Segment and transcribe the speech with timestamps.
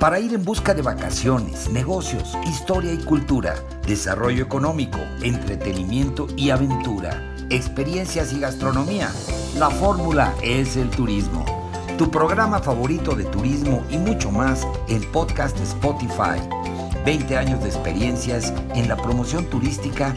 [0.00, 3.54] para ir en busca de vacaciones, negocios, historia y cultura,
[3.86, 9.10] desarrollo económico, entretenimiento y aventura, experiencias y gastronomía.
[9.58, 11.44] La fórmula es el turismo.
[11.98, 16.40] Tu programa favorito de turismo y mucho más en podcast Spotify.
[17.04, 20.16] 20 años de experiencias en la promoción turística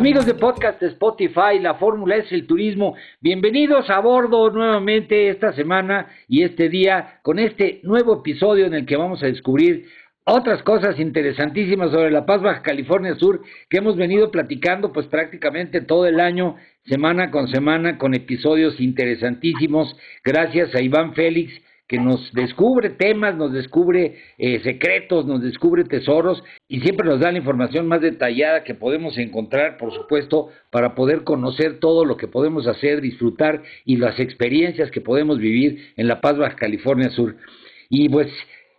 [0.00, 2.96] Amigos de podcast de Spotify, la fórmula es el turismo.
[3.20, 8.86] Bienvenidos a bordo nuevamente esta semana y este día con este nuevo episodio en el
[8.86, 9.88] que vamos a descubrir
[10.24, 15.82] otras cosas interesantísimas sobre La Paz, Baja California Sur, que hemos venido platicando pues prácticamente
[15.82, 19.94] todo el año, semana con semana, con episodios interesantísimos.
[20.24, 21.52] Gracias a Iván Félix
[21.90, 27.32] que nos descubre temas, nos descubre eh, secretos, nos descubre tesoros y siempre nos da
[27.32, 32.28] la información más detallada que podemos encontrar, por supuesto, para poder conocer todo lo que
[32.28, 37.34] podemos hacer, disfrutar y las experiencias que podemos vivir en La Paz, Baja California Sur.
[37.88, 38.28] Y pues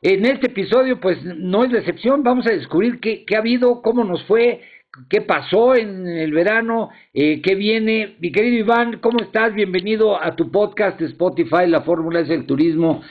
[0.01, 4.05] en este episodio, pues no es decepción, vamos a descubrir qué, qué ha habido, cómo
[4.05, 4.61] nos fue,
[5.09, 8.15] qué pasó en el verano, eh, qué viene.
[8.19, 9.53] Mi querido Iván, ¿cómo estás?
[9.53, 13.01] Bienvenido a tu podcast Spotify, La Fórmula es el Turismo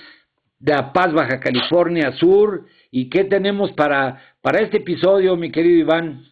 [0.58, 2.66] de La Paz, Baja California Sur.
[2.90, 6.29] ¿Y qué tenemos para, para este episodio, mi querido Iván?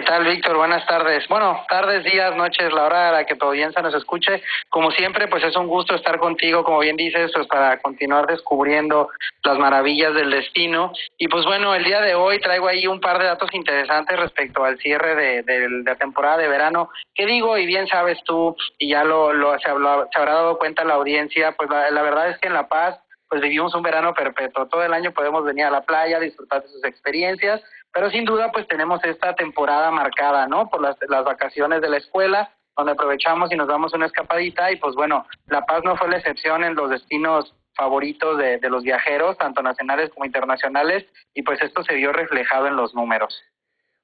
[0.00, 0.56] ¿Qué tal, Víctor?
[0.56, 1.28] Buenas tardes.
[1.28, 4.42] Bueno, tardes, días, noches, la hora a la que tu audiencia nos escuche.
[4.70, 9.10] Como siempre, pues es un gusto estar contigo, como bien dices, pues para continuar descubriendo
[9.44, 10.90] las maravillas del destino.
[11.18, 14.64] Y pues bueno, el día de hoy traigo ahí un par de datos interesantes respecto
[14.64, 16.88] al cierre de, la temporada de verano.
[17.14, 17.58] ¿Qué digo?
[17.58, 21.68] Y bien sabes tú, y ya lo, lo se, habrá dado cuenta la audiencia, pues
[21.68, 24.66] la, la verdad es que en La Paz pues vivimos un verano perpetuo.
[24.66, 27.62] Todo el año podemos venir a la playa, disfrutar de sus experiencias
[27.92, 30.68] pero sin duda, pues tenemos esta temporada marcada, ¿no?
[30.68, 34.76] Por las, las vacaciones de la escuela, donde aprovechamos y nos damos una escapadita y
[34.76, 38.82] pues bueno, La Paz no fue la excepción en los destinos favoritos de, de los
[38.82, 43.42] viajeros, tanto nacionales como internacionales, y pues esto se vio reflejado en los números.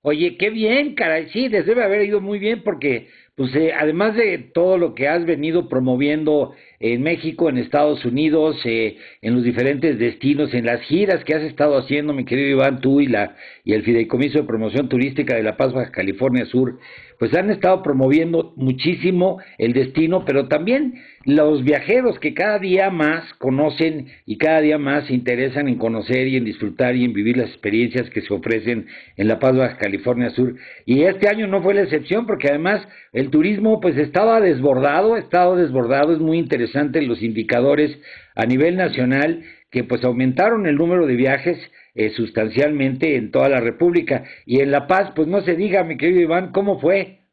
[0.09, 4.39] Oye, qué bien, caray, sí, debe haber ido muy bien porque, pues, eh, además de
[4.39, 9.98] todo lo que has venido promoviendo en México, en Estados Unidos, eh, en los diferentes
[9.98, 13.72] destinos, en las giras que has estado haciendo, mi querido Iván, tú y, la, y
[13.72, 16.78] el Fideicomiso de Promoción Turística de La Paz, Baja California Sur,
[17.19, 20.94] pues han estado promoviendo muchísimo el destino, pero también
[21.26, 26.28] los viajeros que cada día más conocen y cada día más se interesan en conocer
[26.28, 29.76] y en disfrutar y en vivir las experiencias que se ofrecen en La Paz, Baja
[29.76, 30.54] California Sur.
[30.84, 35.19] Y este año no fue la excepción porque además el turismo pues estaba desbordado, ha
[35.19, 37.98] estado desbordado, es muy interesante los indicadores
[38.37, 41.58] a nivel nacional que pues aumentaron el número de viajes
[41.97, 44.22] eh, sustancialmente en toda la República.
[44.44, 47.25] Y en La Paz, pues no se diga, mi querido Iván, ¿cómo fue?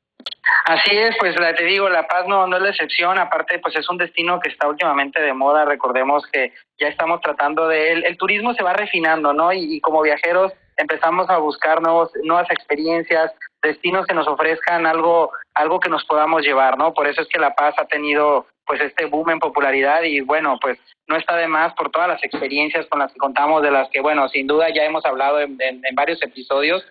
[0.66, 3.76] Así es, pues la, te digo, La Paz no, no es la excepción, aparte pues
[3.76, 8.04] es un destino que está últimamente de moda, recordemos que ya estamos tratando de él,
[8.06, 9.52] el turismo se va refinando, ¿no?
[9.52, 15.32] Y, y como viajeros empezamos a buscar nuevos, nuevas experiencias, destinos que nos ofrezcan algo,
[15.54, 16.94] algo que nos podamos llevar, ¿no?
[16.94, 20.58] Por eso es que La Paz ha tenido pues este boom en popularidad y bueno,
[20.62, 23.90] pues no está de más por todas las experiencias con las que contamos, de las
[23.90, 25.58] que bueno, sin duda ya hemos hablado en,
[25.94, 26.84] varios episodios.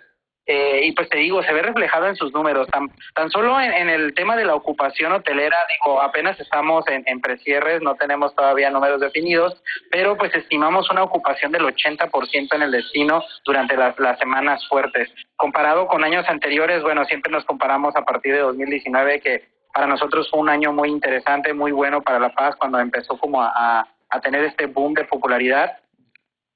[0.45, 2.67] Eh, y pues te digo, se ve reflejado en sus números.
[2.69, 7.21] Tan, tan solo en, el tema de la ocupación hotelera, digo, apenas estamos en, en
[7.21, 12.73] precierres, no tenemos todavía números definidos, pero pues estimamos una ocupación del 80% en el
[12.73, 15.11] destino durante las, las semanas fuertes.
[15.37, 20.29] Comparado con años anteriores, bueno, siempre nos comparamos a partir de 2019, que para nosotros
[20.29, 24.21] fue un año muy interesante, muy bueno para La Paz cuando empezó como a, a
[24.21, 25.79] tener este boom de popularidad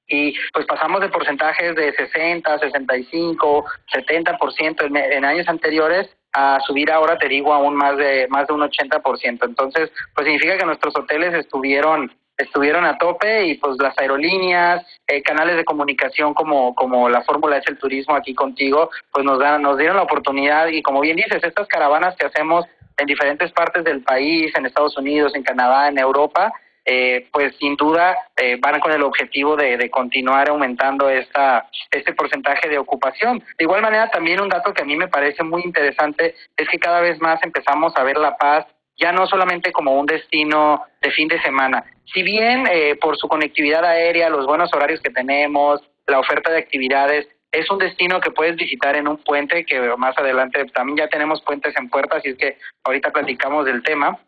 [0.09, 6.93] y pues pasamos de porcentajes de 60, 65, 70% en, en años anteriores a subir
[6.93, 9.45] ahora, te digo, aún más de más de un 80%.
[9.45, 15.23] Entonces, pues significa que nuestros hoteles estuvieron estuvieron a tope y pues las aerolíneas, eh,
[15.23, 19.63] canales de comunicación como como la fórmula es el turismo aquí contigo, pues nos dan
[19.63, 22.67] nos dieron la oportunidad y como bien dices, estas caravanas que hacemos
[22.99, 26.53] en diferentes partes del país, en Estados Unidos, en Canadá, en Europa,
[26.89, 32.13] eh, pues sin duda eh, van con el objetivo de, de, continuar aumentando esta este
[32.13, 33.41] porcentaje de ocupación.
[33.59, 36.79] De igual manera, también un dato que a mí me parece muy interesante es que
[36.79, 38.67] cada vez más empezamos a ver La Paz
[38.97, 41.85] ya no solamente como un destino de fin de semana.
[42.15, 46.59] Si bien eh, por su conectividad aérea, los buenos horarios que tenemos, la oferta de
[46.59, 51.09] actividades, es un destino que puedes visitar en un puente, que más adelante también ya
[51.09, 54.19] tenemos puentes en puerta, así es que ahorita platicamos del tema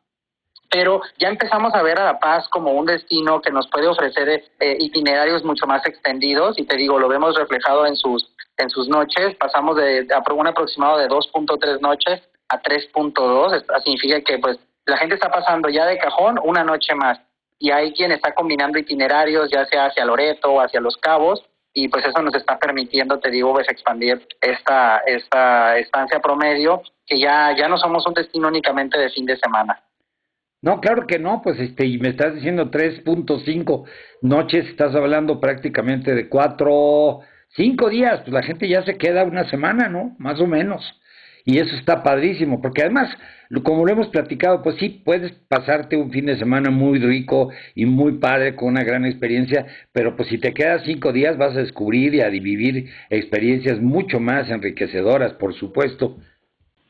[0.71, 4.29] pero ya empezamos a ver a La Paz como un destino que nos puede ofrecer
[4.61, 8.89] eh, itinerarios mucho más extendidos y te digo, lo vemos reflejado en sus en sus
[8.89, 14.97] noches, pasamos de, un aproximado de 2.3 noches a 3.2, esto significa que pues la
[14.97, 17.21] gente está pasando ya de cajón una noche más
[17.61, 21.89] y hay quien está combinando itinerarios ya sea hacia Loreto o hacia Los Cabos y
[21.89, 27.55] pues eso nos está permitiendo, te digo, pues expandir esta esta estancia promedio que ya
[27.57, 29.81] ya no somos un destino únicamente de fin de semana.
[30.61, 33.85] No, claro que no, pues este, y me estás diciendo 3.5
[34.23, 37.21] noches, estás hablando prácticamente de cuatro,
[37.51, 40.17] cinco días, pues la gente ya se queda una semana, ¿no?
[40.19, 40.83] Más o menos.
[41.45, 43.09] Y eso está padrísimo, porque además,
[43.63, 47.87] como lo hemos platicado, pues sí, puedes pasarte un fin de semana muy rico y
[47.87, 51.61] muy padre con una gran experiencia, pero pues si te quedas cinco días vas a
[51.61, 56.19] descubrir y a vivir experiencias mucho más enriquecedoras, por supuesto.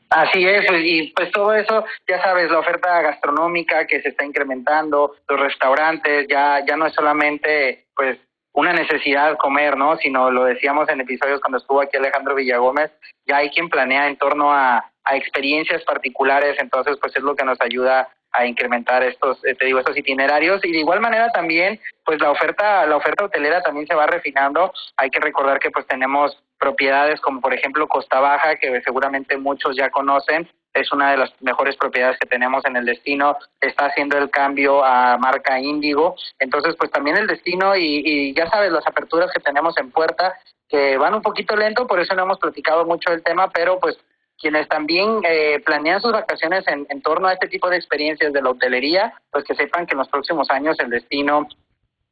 [0.09, 5.15] Así es, y pues todo eso, ya sabes, la oferta gastronómica que se está incrementando,
[5.27, 8.17] los restaurantes, ya, ya no es solamente pues
[8.53, 9.97] una necesidad comer, ¿no?
[9.97, 12.91] Sino lo decíamos en episodios cuando estuvo aquí Alejandro Villagómez,
[13.27, 17.45] ya hay quien planea en torno a, a experiencias particulares, entonces pues es lo que
[17.45, 20.63] nos ayuda a incrementar estos, eh, te digo, estos itinerarios.
[20.63, 24.73] Y de igual manera también, pues la oferta, la oferta hotelera también se va refinando.
[24.97, 29.75] Hay que recordar que pues tenemos propiedades como por ejemplo Costa Baja, que seguramente muchos
[29.75, 34.17] ya conocen, es una de las mejores propiedades que tenemos en el destino, está haciendo
[34.17, 38.85] el cambio a marca Índigo, entonces pues también el destino y, y ya sabes las
[38.85, 40.35] aperturas que tenemos en puerta
[40.67, 43.97] que van un poquito lento, por eso no hemos platicado mucho del tema, pero pues
[44.39, 48.41] quienes también eh, planean sus vacaciones en, en torno a este tipo de experiencias de
[48.41, 51.47] la hotelería, pues que sepan que en los próximos años el destino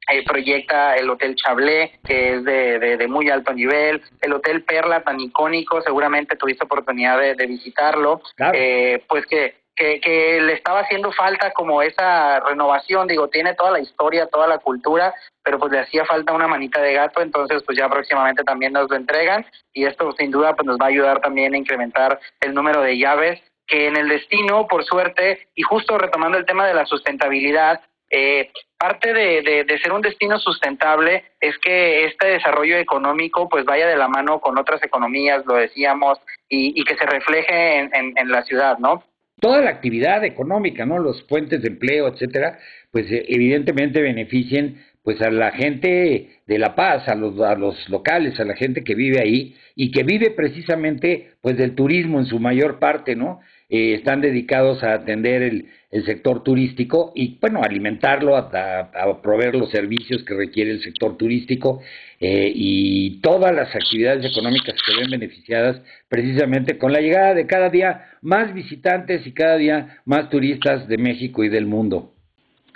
[0.09, 5.03] eh, proyecta el Hotel Chablé, que es de, de, muy alto nivel, el Hotel Perla,
[5.03, 8.21] tan icónico, seguramente tuviste oportunidad de, visitarlo,
[8.53, 13.71] eh, pues que, que, que, le estaba haciendo falta como esa renovación, digo, tiene toda
[13.71, 15.13] la historia, toda la cultura,
[15.44, 18.89] pero pues le hacía falta una manita de gato, entonces pues ya próximamente también nos
[18.89, 22.53] lo entregan y esto sin duda pues nos va a ayudar también a incrementar el
[22.53, 26.73] número de llaves que en el destino, por suerte, y justo retomando el tema de
[26.73, 33.50] la sustentabilidad, eh, parte de, de, ser un destino sustentable es que este desarrollo económico
[33.50, 37.80] pues vaya de la mano con otras economías, lo decíamos, y, y que se refleje
[37.80, 39.03] en, en, en, la ciudad, ¿no?
[39.39, 40.97] Toda la actividad económica, ¿no?
[40.97, 42.57] Los fuentes de empleo, etcétera,
[42.91, 47.87] pues eh, evidentemente beneficien pues a la gente de La Paz, a los, a los
[47.87, 52.25] locales, a la gente que vive ahí y que vive precisamente pues del turismo en
[52.25, 53.39] su mayor parte, ¿no?
[53.69, 55.65] Eh, están dedicados a atender el,
[56.05, 61.81] sector turístico y, bueno, alimentarlo, a, proveer los servicios que requiere el sector turístico
[62.19, 67.69] eh, y todas las actividades económicas que ven beneficiadas precisamente con la llegada de cada
[67.69, 72.13] día más visitantes y cada día más turistas de México y del mundo.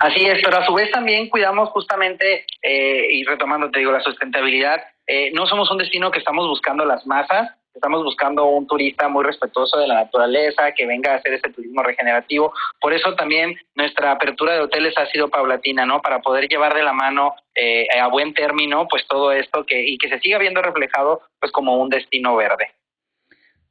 [0.02, 4.00] Así es, pero a su vez también cuidamos justamente, eh, y retomando, te digo, la
[4.00, 9.08] sustentabilidad, eh, no somos un destino que estamos buscando las masas, estamos buscando un turista
[9.08, 12.52] muy respetuoso de la naturaleza, que venga a hacer ese turismo regenerativo.
[12.80, 16.00] Por eso también nuestra apertura de hoteles ha sido paulatina, ¿no?
[16.00, 19.98] Para poder llevar de la mano eh, a buen término, pues todo esto que, y
[19.98, 22.68] que se siga viendo reflejado, pues como un destino verde.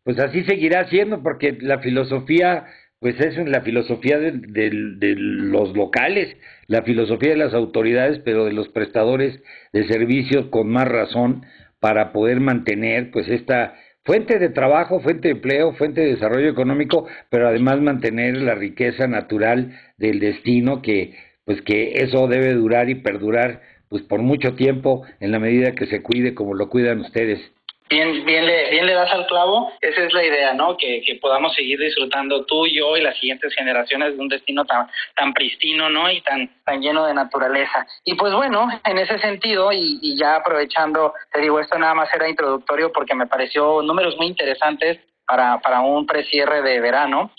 [0.03, 2.65] Pues así seguirá siendo, porque la filosofía
[2.99, 8.53] pues es la filosofía de, de, los locales, la filosofía de las autoridades, pero de
[8.53, 9.41] los prestadores
[9.73, 11.43] de servicios con más razón
[11.79, 17.07] para poder mantener pues esta fuente de trabajo, fuente de empleo, fuente de desarrollo económico,
[17.29, 21.13] pero además mantener la riqueza natural del destino que
[21.45, 25.87] pues que eso debe durar y perdurar pues por mucho tiempo en la medida que
[25.87, 27.39] se cuide como lo cuidan ustedes
[27.91, 29.71] bien, bien, le, bien le das al clavo.
[29.81, 30.77] Esa es la idea, ¿no?
[30.77, 34.87] Que, que podamos seguir disfrutando tú, yo y las siguientes generaciones de un destino tan,
[35.15, 36.09] tan pristino, ¿no?
[36.09, 37.85] Y tan, tan lleno de naturaleza.
[38.05, 42.09] Y pues bueno, en ese sentido, y, y ya aprovechando, te digo, esto nada más
[42.15, 47.31] era introductorio porque me pareció números muy interesantes para, para un precierre de verano.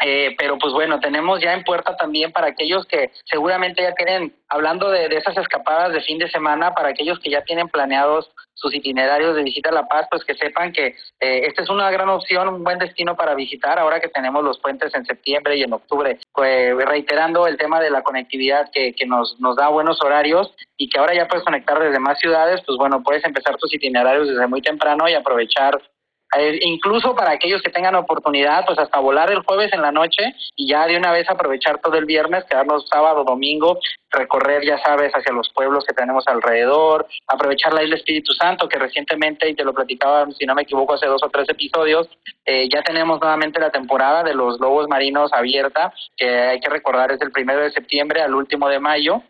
[0.00, 4.34] Eh, pero pues bueno, tenemos ya en puerta también para aquellos que seguramente ya tienen,
[4.48, 8.74] hablando de, esas escapadas de fin de semana, para aquellos que ya tienen planeados sus
[8.74, 10.86] itinerarios de visita a La Paz, pues que sepan que
[11.20, 14.58] eh, esta es una gran opción, un buen destino para visitar ahora que tenemos los
[14.58, 16.18] puentes en septiembre y en octubre.
[16.32, 20.88] Pues reiterando el tema de la conectividad que, que nos, nos da buenos horarios y
[20.88, 24.46] que ahora ya puedes conectar desde más ciudades, pues bueno, puedes empezar tus itinerarios desde
[24.46, 25.80] muy temprano y aprovechar
[26.36, 30.34] eh, incluso para aquellos que tengan oportunidad, pues hasta volar el jueves en la noche
[30.56, 33.78] y ya de una vez aprovechar todo el viernes, quedarnos sábado, domingo,
[34.10, 38.78] recorrer, ya sabes, hacia los pueblos que tenemos alrededor, aprovechar la isla Espíritu Santo, que
[38.78, 42.08] recientemente, y te lo platicaba, si no me equivoco, hace dos o tres episodios,
[42.44, 47.12] eh, ya tenemos nuevamente la temporada de los lobos marinos abierta, que hay que recordar
[47.12, 49.22] es del primero de septiembre al último de mayo,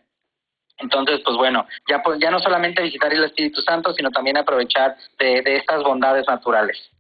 [0.78, 4.96] entonces, pues bueno, ya pues ya no solamente visitar el Espíritu Santo, sino también aprovechar
[5.18, 6.90] de, de estas bondades naturales.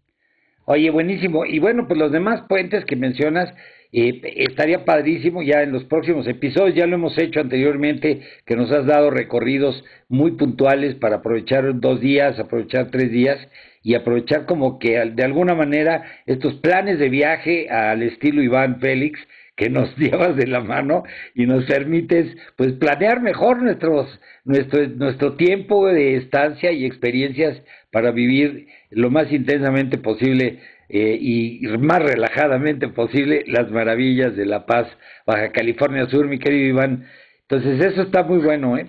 [0.66, 1.44] Oye, buenísimo.
[1.44, 3.52] Y bueno, pues los demás puentes que mencionas,
[3.92, 8.72] eh, estaría padrísimo ya en los próximos episodios, ya lo hemos hecho anteriormente, que nos
[8.72, 13.38] has dado recorridos muy puntuales para aprovechar dos días, aprovechar tres días
[13.84, 19.20] y aprovechar como que de alguna manera estos planes de viaje al estilo Iván Félix,
[19.54, 21.04] que nos llevas de la mano
[21.34, 27.62] y nos permites pues planear mejor nuestros nuestro nuestro tiempo de estancia y experiencias
[27.94, 34.66] para vivir lo más intensamente posible eh, y más relajadamente posible las maravillas de La
[34.66, 34.88] Paz,
[35.24, 37.08] Baja California Sur, mi querido Iván.
[37.42, 38.88] Entonces eso está muy bueno, ¿eh?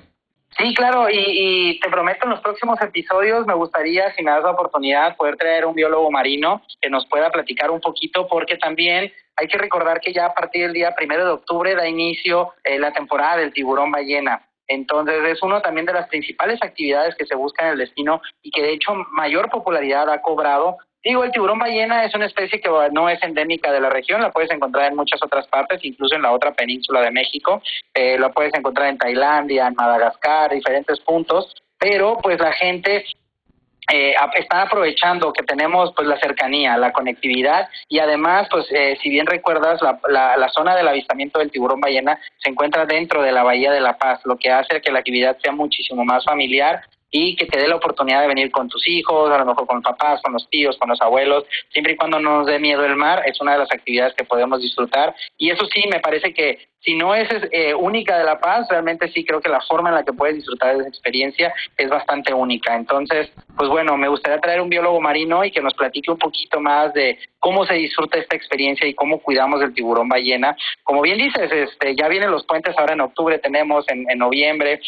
[0.57, 4.41] Sí, claro, y, y, te prometo en los próximos episodios me gustaría, si me das
[4.41, 9.11] la oportunidad, poder traer un biólogo marino que nos pueda platicar un poquito, porque también
[9.35, 12.79] hay que recordar que ya a partir del día primero de octubre da inicio eh,
[12.79, 14.47] la temporada del tiburón ballena.
[14.67, 18.51] Entonces es una también de las principales actividades que se busca en el destino y
[18.51, 20.77] que de hecho mayor popularidad ha cobrado.
[21.03, 24.31] Digo, el tiburón ballena es una especie que no es endémica de la región, la
[24.31, 27.61] puedes encontrar en muchas otras partes, incluso en la otra península de México,
[27.93, 33.05] eh, la puedes encontrar en Tailandia, en Madagascar, diferentes puntos, pero pues la gente
[33.91, 39.09] eh, están aprovechando que tenemos pues la cercanía, la conectividad y además pues eh, si
[39.09, 43.31] bien recuerdas la, la, la, zona del avistamiento del tiburón ballena se encuentra dentro de
[43.31, 46.81] la bahía de La Paz, lo que hace que la actividad sea muchísimo más familiar
[47.17, 49.81] y que te dé la oportunidad de venir con tus hijos, a lo mejor con
[49.81, 52.97] papás, con los tíos, con los abuelos, siempre y cuando no nos dé miedo el
[52.97, 55.15] mar, es una de las actividades que podemos disfrutar.
[55.37, 59.07] Y eso sí, me parece que si no es eh, única de La Paz, realmente
[59.13, 62.33] sí creo que la forma en la que puedes disfrutar de esa experiencia es bastante
[62.33, 62.75] única.
[62.75, 66.59] Entonces, pues bueno, me gustaría traer un biólogo marino y que nos platique un poquito
[66.59, 70.57] más de cómo se disfruta esta experiencia y cómo cuidamos del tiburón ballena.
[70.83, 74.81] Como bien dices, este, ya vienen los puentes ahora en octubre, tenemos en, en noviembre,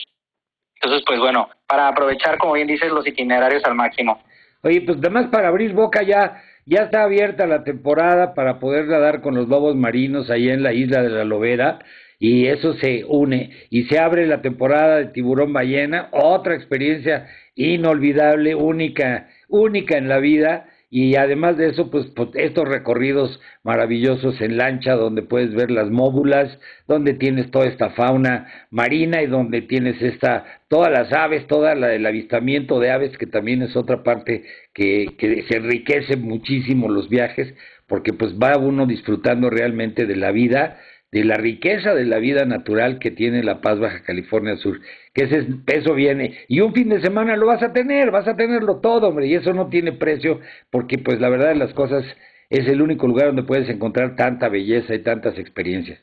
[0.81, 4.21] entonces, pues bueno, para aprovechar, como bien dices, los itinerarios al máximo.
[4.61, 9.21] Oye, pues además para abrir boca ya, ya está abierta la temporada para poder nadar
[9.21, 11.79] con los lobos marinos ahí en la isla de la Lobera
[12.19, 18.55] y eso se une y se abre la temporada de tiburón ballena, otra experiencia inolvidable,
[18.55, 24.55] única, única en la vida y además de eso, pues, pues, estos recorridos maravillosos en
[24.57, 30.01] lancha donde puedes ver las móbulas, donde tienes toda esta fauna marina y donde tienes
[30.01, 34.45] esta, todas las aves, toda la, el avistamiento de aves, que también es otra parte
[34.73, 37.53] que, que se enriquece muchísimo los viajes,
[37.85, 40.79] porque pues va uno disfrutando realmente de la vida
[41.11, 44.81] de la riqueza de la vida natural que tiene La Paz, Baja California Sur,
[45.13, 48.35] que ese peso viene, y un fin de semana lo vas a tener, vas a
[48.35, 52.03] tenerlo todo, hombre, y eso no tiene precio, porque pues la verdad de las cosas
[52.49, 55.99] es el único lugar donde puedes encontrar tanta belleza y tantas experiencias.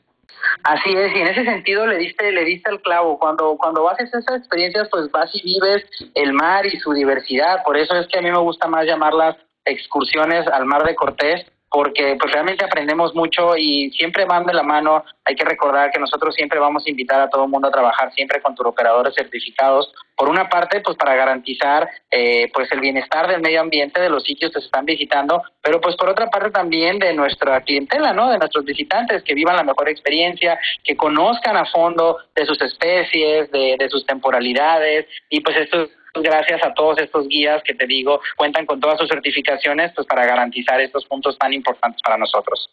[0.63, 3.19] Así es, y en ese sentido le diste, le diste el clavo.
[3.19, 7.63] Cuando, cuando haces esas experiencias, pues vas y vives el mar y su diversidad.
[7.63, 11.45] Por eso es que a mí me gusta más llamarlas excursiones al mar de Cortés,
[11.75, 15.03] porque pues realmente aprendemos mucho y siempre van de la mano.
[15.25, 18.13] Hay que recordar que nosotros siempre vamos a invitar a todo el mundo a trabajar
[18.13, 19.93] siempre con turoperadores certificados.
[20.15, 24.23] Por una parte, pues para garantizar eh, pues el bienestar del medio ambiente de los
[24.23, 28.29] sitios que se están visitando, pero pues por otra parte también de nuestra clientela, ¿no?
[28.29, 33.51] De nuestros visitantes que vivan la mejor experiencia, que conozcan a fondo de sus especies,
[33.51, 35.89] de, de sus temporalidades y pues esto
[36.23, 40.25] gracias a todos estos guías que te digo cuentan con todas sus certificaciones pues para
[40.25, 42.69] garantizar estos puntos tan importantes para nosotros.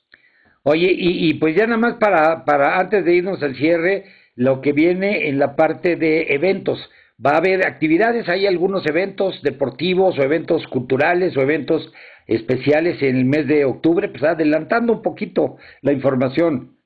[0.64, 4.04] Oye, y, pues ya nada más para, para antes de irnos al cierre,
[4.36, 6.78] lo que viene en la parte de eventos.
[7.24, 11.92] Va a haber actividades, hay algunos eventos deportivos o eventos culturales o eventos
[12.26, 16.76] especiales en el mes de octubre, pues adelantando un poquito la información.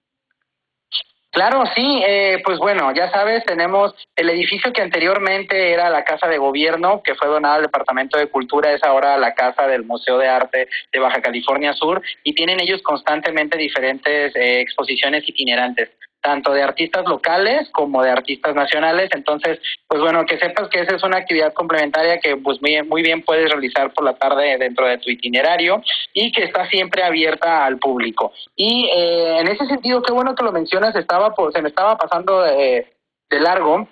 [1.37, 6.29] Claro, sí, eh, pues bueno, ya sabes, tenemos el edificio que anteriormente era la Casa
[6.29, 10.17] de Gobierno, que fue donada al Departamento de Cultura, es ahora la Casa del Museo
[10.17, 16.53] de Arte de Baja California Sur, y tienen ellos constantemente diferentes eh, exposiciones itinerantes tanto
[16.53, 19.11] de artistas locales como de artistas nacionales.
[19.15, 23.03] Entonces, pues bueno, que sepas que esa es una actividad complementaria que pues muy, muy
[23.03, 25.83] bien puedes realizar por la tarde dentro de tu itinerario
[26.13, 28.33] y que está siempre abierta al público.
[28.57, 31.97] Y eh, en ese sentido, qué bueno que lo mencionas, estaba pues, se me estaba
[31.97, 32.93] pasando de,
[33.31, 33.89] de largo.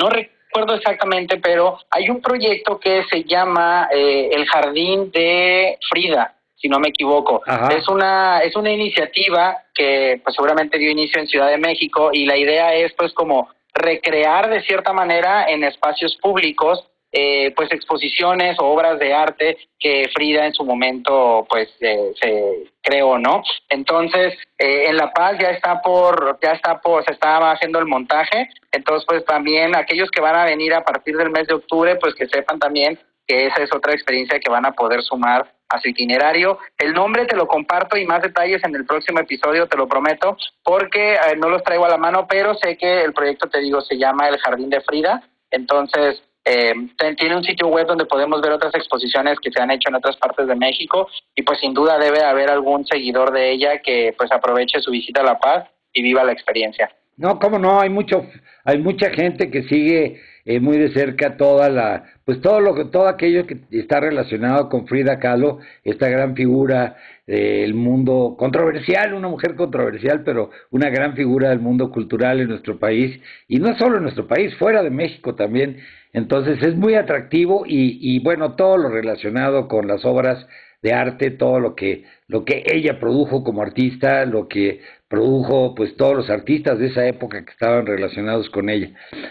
[0.00, 6.36] No recuerdo exactamente, pero hay un proyecto que se llama eh, El Jardín de Frida
[6.60, 7.42] si no me equivoco.
[7.70, 12.26] Es una es una iniciativa que pues seguramente dio inicio en Ciudad de México y
[12.26, 18.56] la idea es pues como recrear de cierta manera en espacios públicos eh, pues exposiciones
[18.60, 24.34] o obras de arte que Frida en su momento pues eh, se creó no entonces
[24.58, 28.48] eh, en La Paz ya está por ya está por se estaba haciendo el montaje.
[28.70, 32.14] Entonces pues también aquellos que van a venir a partir del mes de octubre pues
[32.14, 32.98] que sepan también
[33.30, 36.58] que esa es otra experiencia que van a poder sumar a su itinerario.
[36.76, 40.36] El nombre te lo comparto y más detalles en el próximo episodio, te lo prometo,
[40.64, 43.80] porque eh, no los traigo a la mano, pero sé que el proyecto, te digo,
[43.82, 45.22] se llama El Jardín de Frida.
[45.48, 46.74] Entonces, eh,
[47.16, 50.16] tiene un sitio web donde podemos ver otras exposiciones que se han hecho en otras
[50.16, 54.32] partes de México y pues sin duda debe haber algún seguidor de ella que pues
[54.32, 56.90] aproveche su visita a La Paz y viva la experiencia.
[57.20, 58.24] No, cómo no, hay mucho,
[58.64, 63.08] hay mucha gente que sigue eh, muy de cerca toda la, pues todo lo todo
[63.08, 66.96] aquello que está relacionado con Frida Kahlo, esta gran figura
[67.26, 72.78] del mundo controversial, una mujer controversial, pero una gran figura del mundo cultural en nuestro
[72.78, 75.76] país, y no solo en nuestro país, fuera de México también.
[76.14, 80.46] Entonces es muy atractivo y, y bueno, todo lo relacionado con las obras
[80.82, 85.96] de arte, todo lo que, lo que ella produjo como artista, lo que produjo pues
[85.96, 88.90] todos los artistas de esa época que estaban relacionados con ella.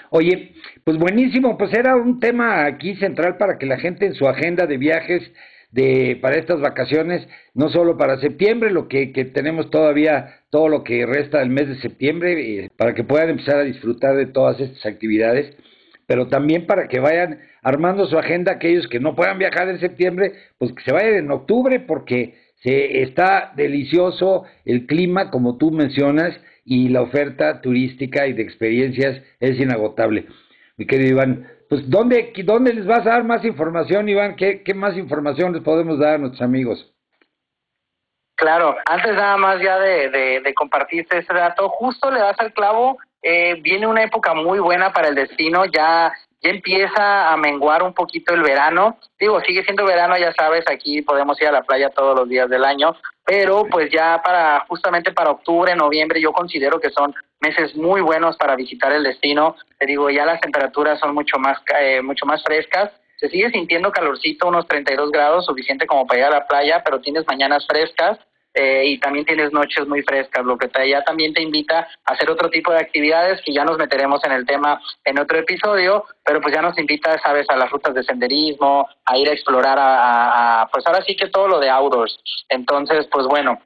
[0.09, 0.51] Oye,
[0.83, 4.67] pues buenísimo, pues era un tema aquí central para que la gente en su agenda
[4.67, 5.23] de viajes
[5.71, 10.83] de para estas vacaciones, no solo para septiembre, lo que, que tenemos todavía todo lo
[10.83, 14.59] que resta del mes de septiembre, eh, para que puedan empezar a disfrutar de todas
[14.59, 15.55] estas actividades,
[16.07, 20.33] pero también para que vayan armando su agenda aquellos que no puedan viajar en septiembre,
[20.57, 26.39] pues que se vayan en octubre porque se está delicioso el clima como tú mencionas
[26.65, 30.27] y la oferta turística y de experiencias es inagotable.
[30.77, 34.35] Mi querido Iván, pues ¿dónde, dónde les vas a dar más información, Iván?
[34.35, 36.93] ¿Qué, ¿Qué más información les podemos dar a nuestros amigos?
[38.35, 42.53] Claro, antes nada más ya de, de, de compartirte ese dato, justo le das al
[42.53, 47.83] clavo, eh, viene una época muy buena para el destino, ya ya empieza a menguar
[47.83, 48.97] un poquito el verano.
[49.19, 52.49] Digo, sigue siendo verano, ya sabes, aquí podemos ir a la playa todos los días
[52.49, 57.75] del año, pero pues ya para justamente para octubre, noviembre, yo considero que son meses
[57.75, 59.55] muy buenos para visitar el destino.
[59.77, 62.91] Te digo, ya las temperaturas son mucho más eh, mucho más frescas.
[63.17, 67.01] Se sigue sintiendo calorcito, unos 32 grados, suficiente como para ir a la playa, pero
[67.01, 68.17] tienes mañanas frescas
[68.53, 72.13] eh, y también tienes noches muy frescas, lo que te, ya también te invita a
[72.13, 76.05] hacer otro tipo de actividades que ya nos meteremos en el tema en otro episodio,
[76.25, 79.77] pero pues ya nos invita, sabes, a las rutas de senderismo, a ir a explorar
[79.79, 82.19] a, pues ahora sí que todo lo de outdoors.
[82.49, 83.61] Entonces, pues bueno,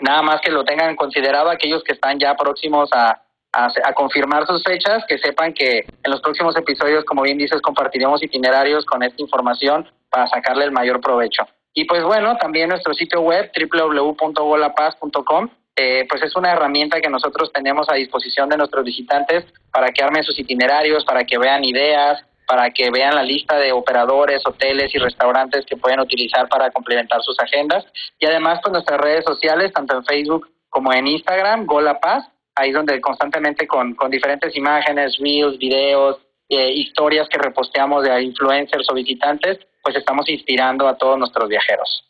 [0.00, 4.44] nada más que lo tengan considerado aquellos que están ya próximos a, a, a, confirmar
[4.44, 9.04] sus fechas, que sepan que en los próximos episodios, como bien dices, compartiremos itinerarios con
[9.04, 11.46] esta información para sacarle el mayor provecho.
[11.74, 17.50] Y pues bueno, también nuestro sitio web www.golapaz.com eh, pues es una herramienta que nosotros
[17.52, 22.22] tenemos a disposición de nuestros visitantes para que armen sus itinerarios, para que vean ideas,
[22.46, 27.22] para que vean la lista de operadores, hoteles y restaurantes que pueden utilizar para complementar
[27.22, 27.86] sus agendas.
[28.18, 33.00] Y además, pues nuestras redes sociales, tanto en Facebook como en Instagram, Golapaz, ahí donde
[33.00, 36.18] constantemente con, con diferentes imágenes, reels, videos,
[36.50, 42.04] eh, historias que reposteamos de influencers o visitantes, pues estamos inspirando a todos nuestros viajeros.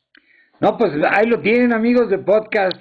[0.59, 2.76] No, pues ahí lo tienen amigos de podcast,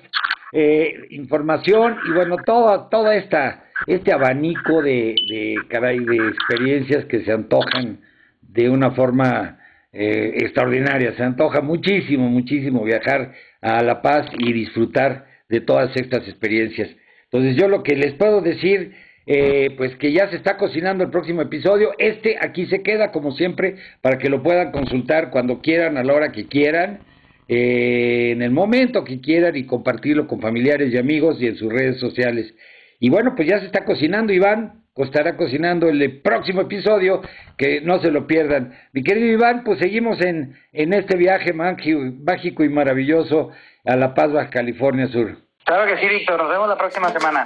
[0.54, 7.24] eh, información y bueno, todo, toda esta, este abanico de, de, caray, de experiencias que
[7.24, 8.02] se antojan
[8.42, 9.60] de una forma
[9.92, 11.16] eh, extraordinaria.
[11.16, 16.90] Se antoja muchísimo, muchísimo viajar a La Paz y disfrutar de todas estas experiencias.
[17.26, 18.96] Entonces yo lo que les puedo decir
[19.32, 21.92] eh, pues que ya se está cocinando el próximo episodio.
[22.00, 26.16] Este aquí se queda, como siempre, para que lo puedan consultar cuando quieran, a la
[26.16, 27.02] hora que quieran,
[27.48, 31.72] eh, en el momento que quieran y compartirlo con familiares y amigos y en sus
[31.72, 32.56] redes sociales.
[33.00, 34.82] Y bueno, pues ya se está cocinando, Iván.
[34.96, 37.22] Estará cocinando el próximo episodio,
[37.56, 38.74] que no se lo pierdan.
[38.94, 43.52] Mi querido Iván, pues seguimos en, en este viaje mágico y maravilloso
[43.86, 45.38] a La Paz, Baja California Sur.
[45.64, 46.42] Claro que sí, Víctor.
[46.42, 47.46] Nos vemos la próxima semana.